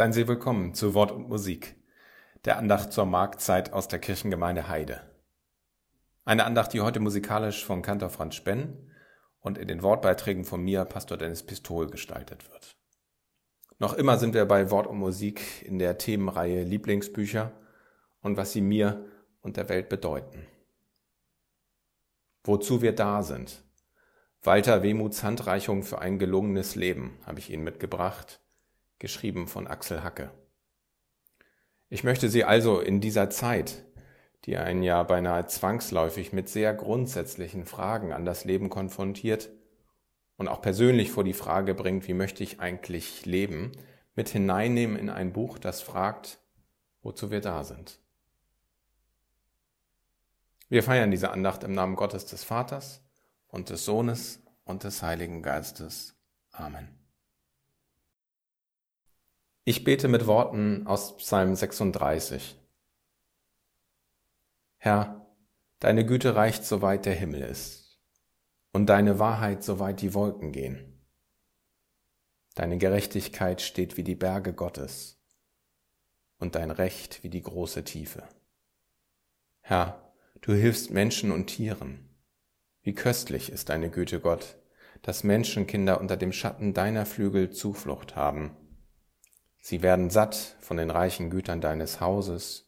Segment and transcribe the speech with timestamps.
[0.00, 1.76] Seien Sie willkommen zu Wort und Musik,
[2.46, 5.02] der Andacht zur Marktzeit aus der Kirchengemeinde Heide.
[6.24, 8.90] Eine Andacht, die heute musikalisch von Kantor Franz Spenn
[9.40, 12.78] und in den Wortbeiträgen von mir, Pastor Dennis Pistol, gestaltet wird.
[13.78, 17.52] Noch immer sind wir bei Wort und Musik in der Themenreihe Lieblingsbücher
[18.22, 19.04] und was sie mir
[19.42, 20.46] und der Welt bedeuten.
[22.44, 23.62] Wozu wir da sind.
[24.42, 28.39] Walter Wehmuts Handreichung für ein gelungenes Leben habe ich Ihnen mitgebracht
[29.00, 30.30] geschrieben von Axel Hacke.
[31.88, 33.84] Ich möchte Sie also in dieser Zeit,
[34.44, 39.50] die einen ja beinahe zwangsläufig mit sehr grundsätzlichen Fragen an das Leben konfrontiert
[40.36, 43.72] und auch persönlich vor die Frage bringt, wie möchte ich eigentlich leben,
[44.14, 46.38] mit hineinnehmen in ein Buch, das fragt,
[47.02, 47.98] wozu wir da sind.
[50.68, 53.02] Wir feiern diese Andacht im Namen Gottes des Vaters
[53.48, 56.14] und des Sohnes und des Heiligen Geistes.
[56.52, 56.99] Amen.
[59.64, 62.56] Ich bete mit Worten aus Psalm 36.
[64.78, 65.26] Herr,
[65.80, 68.00] deine Güte reicht so weit der Himmel ist
[68.72, 70.98] und deine Wahrheit so weit die Wolken gehen.
[72.54, 75.20] Deine Gerechtigkeit steht wie die Berge Gottes
[76.38, 78.26] und dein Recht wie die große Tiefe.
[79.60, 82.08] Herr, du hilfst Menschen und Tieren.
[82.80, 84.56] Wie köstlich ist deine Güte, Gott,
[85.02, 88.56] dass Menschenkinder unter dem Schatten deiner Flügel Zuflucht haben
[89.60, 92.66] Sie werden satt von den reichen Gütern deines Hauses,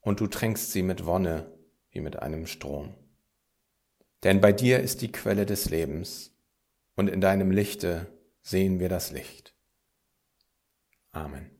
[0.00, 1.50] und du tränkst sie mit Wonne
[1.90, 2.94] wie mit einem Strom.
[4.22, 6.30] Denn bei dir ist die Quelle des Lebens,
[6.94, 8.06] und in deinem Lichte
[8.42, 9.54] sehen wir das Licht.
[11.12, 11.50] Amen.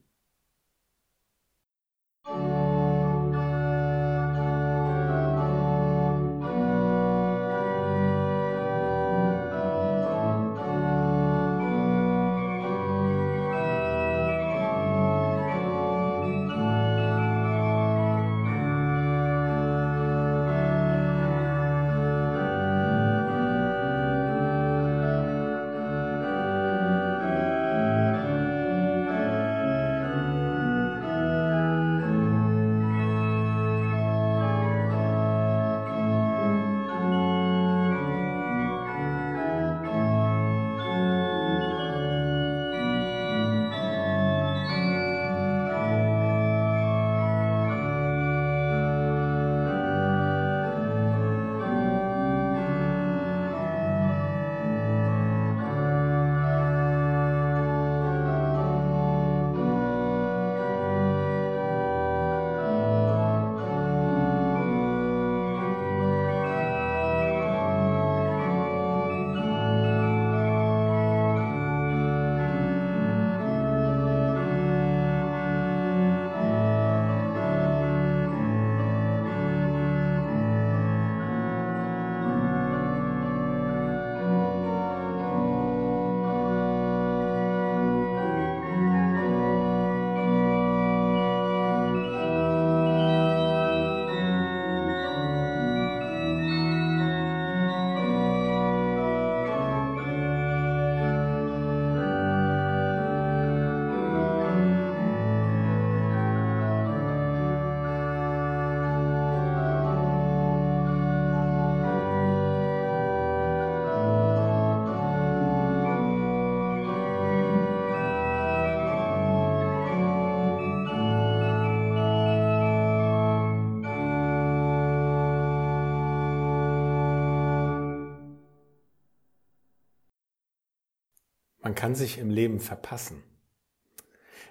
[131.75, 133.25] Man kann sich im Leben verpassen.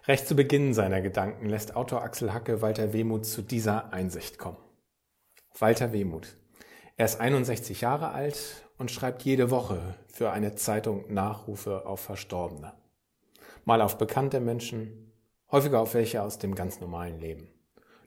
[0.09, 4.57] Recht zu Beginn seiner Gedanken lässt Autor Axel Hacke Walter Wehmuth zu dieser Einsicht kommen.
[5.57, 6.35] Walter Wehmuth.
[6.97, 12.73] Er ist 61 Jahre alt und schreibt jede Woche für eine Zeitung Nachrufe auf Verstorbene.
[13.63, 15.13] Mal auf bekannte Menschen,
[15.49, 17.47] häufiger auf welche aus dem ganz normalen Leben.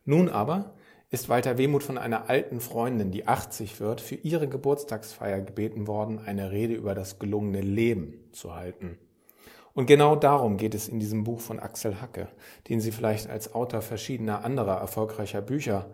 [0.04, 0.74] Nun aber
[1.08, 6.18] ist Walter Wehmuth von einer alten Freundin, die 80 wird, für ihre Geburtstagsfeier gebeten worden,
[6.18, 8.98] eine Rede über das gelungene Leben zu halten.
[9.76, 12.28] Und genau darum geht es in diesem Buch von Axel Hacke,
[12.66, 15.90] den Sie vielleicht als Autor verschiedener anderer erfolgreicher Bücher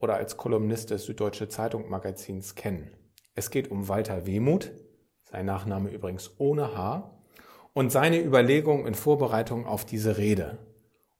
[0.00, 2.90] oder als Kolumnist des Süddeutsche Zeitung Magazins kennen.
[3.34, 4.72] Es geht um Walter Wehmuth,
[5.22, 7.10] sein Nachname übrigens ohne H,
[7.74, 10.56] und seine Überlegungen in Vorbereitung auf diese Rede.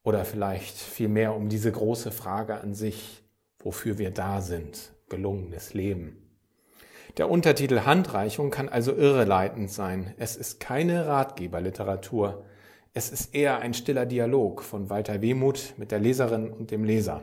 [0.02, 3.24] Oder vielleicht vielmehr um diese große Frage an sich,
[3.58, 6.25] wofür wir da sind, gelungenes Leben.
[7.16, 10.12] Der Untertitel Handreichung kann also irreleitend sein.
[10.18, 12.44] Es ist keine Ratgeberliteratur.
[12.92, 17.22] Es ist eher ein stiller Dialog von Walter Wehmuth mit der Leserin und dem Leser.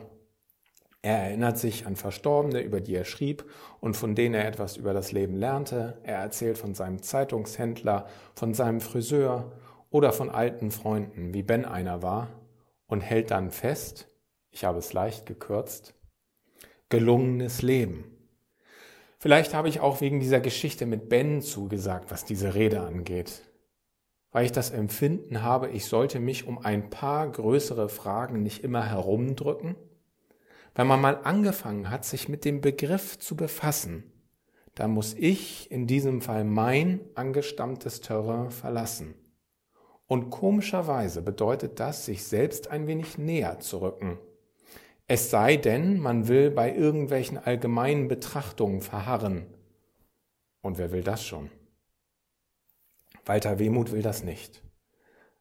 [1.02, 3.44] Er erinnert sich an Verstorbene, über die er schrieb
[3.78, 5.98] und von denen er etwas über das Leben lernte.
[6.02, 9.52] Er erzählt von seinem Zeitungshändler, von seinem Friseur
[9.90, 12.30] oder von alten Freunden, wie Ben einer war,
[12.86, 14.08] und hält dann fest,
[14.50, 15.94] ich habe es leicht gekürzt,
[16.88, 18.13] gelungenes Leben.
[19.24, 23.40] Vielleicht habe ich auch wegen dieser Geschichte mit Ben zugesagt, was diese Rede angeht,
[24.32, 28.84] weil ich das Empfinden habe, ich sollte mich um ein paar größere Fragen nicht immer
[28.84, 29.76] herumdrücken,
[30.74, 34.12] wenn man mal angefangen hat, sich mit dem Begriff zu befassen,
[34.74, 39.14] dann muss ich in diesem Fall mein angestammtes Terrain verlassen.
[40.06, 44.18] Und komischerweise bedeutet das, sich selbst ein wenig näher zu rücken.
[45.06, 49.46] Es sei denn, man will bei irgendwelchen allgemeinen Betrachtungen verharren.
[50.62, 51.50] Und wer will das schon?
[53.26, 54.62] Walter Wehmuth will das nicht.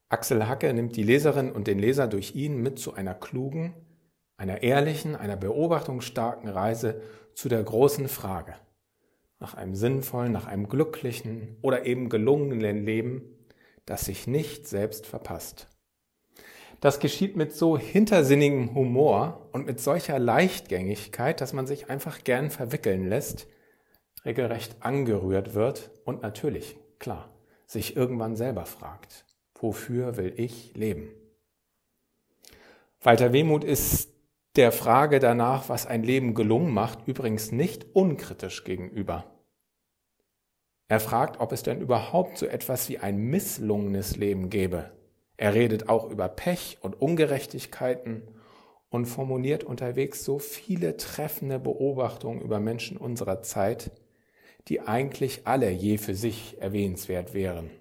[0.09, 3.73] Axel Hacke nimmt die Leserin und den Leser durch ihn mit zu einer klugen,
[4.37, 7.01] einer ehrlichen, einer beobachtungsstarken Reise
[7.33, 8.55] zu der großen Frage
[9.43, 13.23] nach einem sinnvollen, nach einem glücklichen oder eben gelungenen Leben,
[13.85, 15.67] das sich nicht selbst verpasst.
[16.83, 22.49] Das geschieht mit so hintersinnigem Humor und mit solcher Leichtgängigkeit, dass man sich einfach gern
[22.49, 23.47] verwickeln lässt,
[24.25, 27.29] regelrecht angerührt wird und natürlich, klar,
[27.67, 29.23] sich irgendwann selber fragt,
[29.55, 31.07] wofür will ich leben?
[32.99, 34.11] Walter Wehmuth ist
[34.57, 39.23] der Frage danach, was ein Leben gelungen macht, übrigens nicht unkritisch gegenüber.
[40.89, 44.91] Er fragt, ob es denn überhaupt so etwas wie ein misslungenes Leben gäbe.
[45.37, 48.23] Er redet auch über Pech und Ungerechtigkeiten
[48.89, 53.91] und formuliert unterwegs so viele treffende Beobachtungen über Menschen unserer Zeit,
[54.67, 57.71] die eigentlich alle je für sich erwähnenswert wären.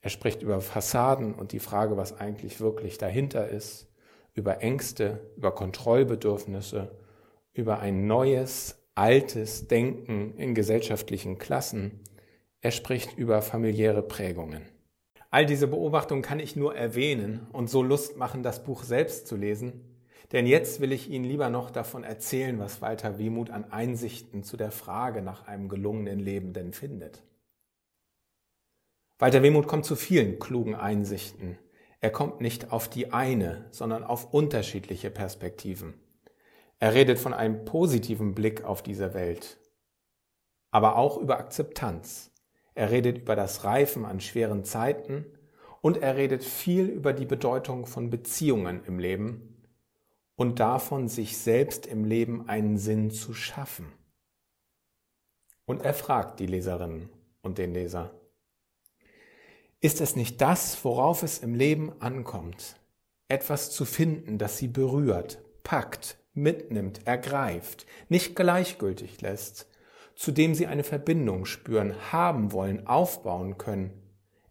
[0.00, 3.88] Er spricht über Fassaden und die Frage, was eigentlich wirklich dahinter ist
[4.38, 6.96] über Ängste, über Kontrollbedürfnisse,
[7.52, 12.00] über ein neues, altes Denken in gesellschaftlichen Klassen.
[12.60, 14.62] Er spricht über familiäre Prägungen.
[15.30, 19.36] All diese Beobachtungen kann ich nur erwähnen und so Lust machen, das Buch selbst zu
[19.36, 19.84] lesen.
[20.32, 24.56] Denn jetzt will ich Ihnen lieber noch davon erzählen, was Walter Wehmuth an Einsichten zu
[24.56, 27.22] der Frage nach einem gelungenen Leben denn findet.
[29.18, 31.58] Walter Wehmuth kommt zu vielen klugen Einsichten,
[32.00, 35.94] er kommt nicht auf die eine, sondern auf unterschiedliche Perspektiven.
[36.78, 39.58] Er redet von einem positiven Blick auf diese Welt,
[40.70, 42.30] aber auch über Akzeptanz.
[42.78, 45.26] Er redet über das Reifen an schweren Zeiten
[45.80, 49.64] und er redet viel über die Bedeutung von Beziehungen im Leben
[50.36, 53.92] und davon, sich selbst im Leben einen Sinn zu schaffen.
[55.66, 57.08] Und er fragt die Leserinnen
[57.42, 58.14] und den Leser,
[59.80, 62.76] ist es nicht das, worauf es im Leben ankommt?
[63.26, 69.66] Etwas zu finden, das sie berührt, packt, mitnimmt, ergreift, nicht gleichgültig lässt,
[70.18, 73.92] zu dem sie eine Verbindung spüren, haben wollen, aufbauen können.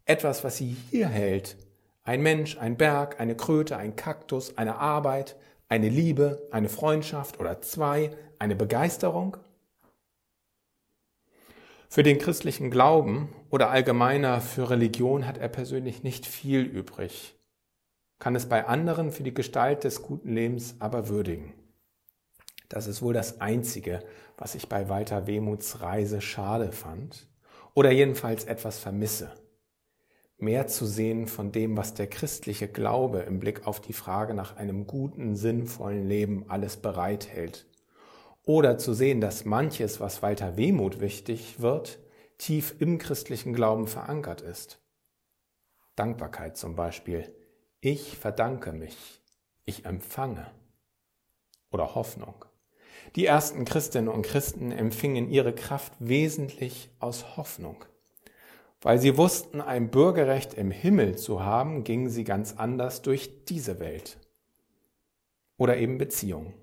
[0.06, 1.58] Etwas, was sie hier hält.
[2.04, 5.36] Ein Mensch, ein Berg, eine Kröte, ein Kaktus, eine Arbeit,
[5.68, 9.36] eine Liebe, eine Freundschaft oder zwei, eine Begeisterung?
[11.90, 17.36] Für den christlichen Glauben oder allgemeiner für Religion hat er persönlich nicht viel übrig,
[18.18, 21.52] kann es bei anderen für die Gestalt des guten Lebens aber würdigen.
[22.70, 24.02] Das ist wohl das Einzige,
[24.38, 27.28] was ich bei Walter Wehmuts Reise schade fand
[27.74, 29.30] oder jedenfalls etwas vermisse.
[30.38, 34.56] Mehr zu sehen von dem, was der christliche Glaube im Blick auf die Frage nach
[34.56, 37.66] einem guten, sinnvollen Leben alles bereithält
[38.48, 41.98] oder zu sehen, dass manches, was Walter Wehmut wichtig wird,
[42.38, 44.80] tief im christlichen Glauben verankert ist.
[45.96, 47.30] Dankbarkeit zum Beispiel.
[47.80, 49.20] Ich verdanke mich.
[49.66, 50.50] Ich empfange.
[51.70, 52.46] Oder Hoffnung.
[53.16, 57.84] Die ersten Christinnen und Christen empfingen ihre Kraft wesentlich aus Hoffnung.
[58.80, 63.80] Weil sie wussten, ein Bürgerrecht im Himmel zu haben, gingen sie ganz anders durch diese
[63.80, 64.18] Welt.
[65.56, 66.54] Oder eben Beziehungen.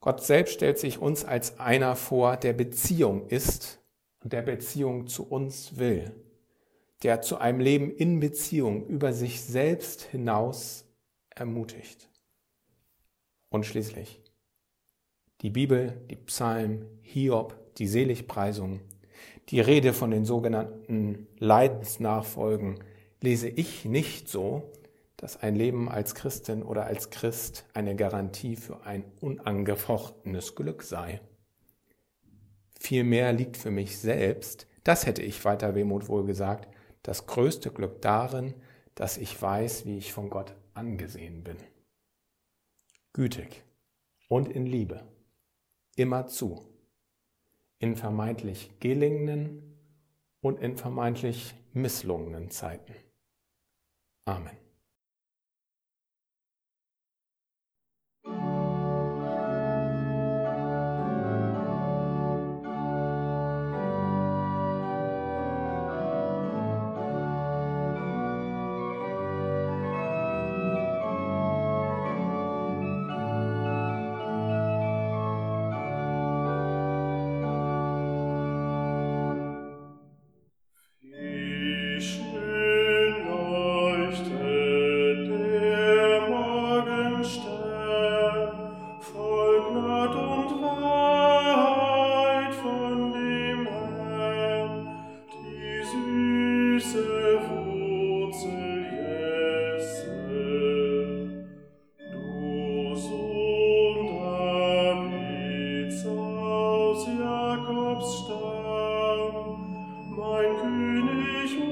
[0.00, 3.80] Gott selbst stellt sich uns als einer vor, der Beziehung ist
[4.20, 6.12] und der Beziehung zu uns will,
[7.04, 10.84] der zu einem Leben in Beziehung über sich selbst hinaus
[11.30, 12.08] ermutigt.
[13.48, 14.21] Und schließlich
[15.42, 18.80] die Bibel, die Psalmen, Hiob, die Seligpreisung,
[19.48, 22.78] die Rede von den sogenannten Leidensnachfolgen
[23.20, 24.72] lese ich nicht so,
[25.16, 31.20] dass ein Leben als Christin oder als Christ eine Garantie für ein unangefochtenes Glück sei.
[32.78, 36.68] Vielmehr liegt für mich selbst, das hätte ich weiter Wehmut wohl gesagt,
[37.02, 38.54] das größte Glück darin,
[38.94, 41.56] dass ich weiß, wie ich von Gott angesehen bin.
[43.12, 43.62] Gütig
[44.28, 45.04] und in Liebe,
[45.96, 46.66] immer zu,
[47.78, 49.78] in vermeintlich gelingenden
[50.40, 52.94] und in vermeintlich misslungenen Zeiten.
[54.24, 54.56] Amen.
[107.72, 108.28] Jakobs
[110.10, 111.71] mein König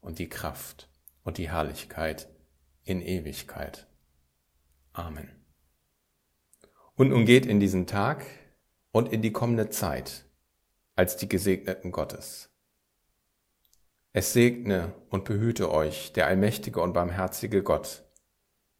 [0.00, 0.88] und die Kraft
[1.22, 2.28] und die Herrlichkeit
[2.84, 3.86] in Ewigkeit.
[4.92, 5.28] Amen.
[6.94, 8.24] Und nun geht in diesen Tag
[8.92, 10.24] und in die kommende Zeit
[10.94, 12.50] als die Gesegneten Gottes.
[14.12, 18.04] Es segne und behüte euch der allmächtige und barmherzige Gott,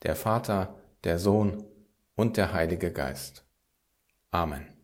[0.03, 1.65] der Vater, der Sohn
[2.15, 3.45] und der Heilige Geist.
[4.31, 4.76] Amen.